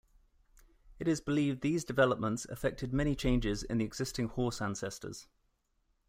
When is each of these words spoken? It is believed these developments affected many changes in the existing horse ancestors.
It 0.97 1.07
is 1.07 1.21
believed 1.21 1.61
these 1.61 1.85
developments 1.85 2.45
affected 2.45 2.91
many 2.91 3.13
changes 3.13 3.61
in 3.61 3.77
the 3.77 3.85
existing 3.85 4.29
horse 4.29 4.59
ancestors. 4.59 5.27